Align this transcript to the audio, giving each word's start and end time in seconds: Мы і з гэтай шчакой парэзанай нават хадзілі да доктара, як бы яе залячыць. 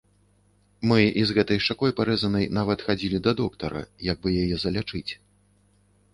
Мы 0.91 1.01
і 1.23 1.25
з 1.31 1.35
гэтай 1.37 1.59
шчакой 1.65 1.93
парэзанай 1.99 2.45
нават 2.59 2.79
хадзілі 2.89 3.17
да 3.29 3.35
доктара, 3.43 3.81
як 4.09 4.17
бы 4.27 4.35
яе 4.43 4.55
залячыць. 4.67 5.09